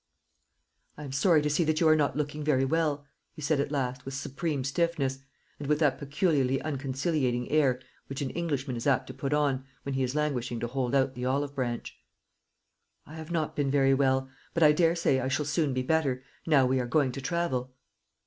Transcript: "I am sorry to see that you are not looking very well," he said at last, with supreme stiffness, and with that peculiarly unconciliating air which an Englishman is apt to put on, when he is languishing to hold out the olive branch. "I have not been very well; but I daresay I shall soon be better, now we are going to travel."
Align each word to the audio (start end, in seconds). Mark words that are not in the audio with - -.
"I 0.97 1.03
am 1.03 1.11
sorry 1.11 1.43
to 1.43 1.49
see 1.51 1.63
that 1.63 1.79
you 1.79 1.87
are 1.87 1.95
not 1.95 2.17
looking 2.17 2.43
very 2.43 2.65
well," 2.65 3.05
he 3.35 3.41
said 3.43 3.59
at 3.59 3.71
last, 3.71 4.03
with 4.03 4.15
supreme 4.15 4.63
stiffness, 4.63 5.19
and 5.59 5.67
with 5.67 5.77
that 5.77 5.99
peculiarly 5.99 6.57
unconciliating 6.59 7.51
air 7.51 7.79
which 8.07 8.19
an 8.19 8.31
Englishman 8.31 8.75
is 8.75 8.87
apt 8.87 9.05
to 9.05 9.13
put 9.13 9.31
on, 9.31 9.63
when 9.83 9.93
he 9.93 10.01
is 10.01 10.15
languishing 10.15 10.59
to 10.61 10.65
hold 10.67 10.95
out 10.95 11.13
the 11.13 11.25
olive 11.25 11.53
branch. 11.53 11.99
"I 13.05 13.13
have 13.13 13.29
not 13.31 13.55
been 13.55 13.69
very 13.69 13.93
well; 13.93 14.27
but 14.55 14.63
I 14.63 14.71
daresay 14.71 15.19
I 15.19 15.27
shall 15.27 15.45
soon 15.45 15.71
be 15.71 15.83
better, 15.83 16.23
now 16.47 16.65
we 16.65 16.79
are 16.79 16.87
going 16.87 17.11
to 17.11 17.21
travel." 17.21 17.75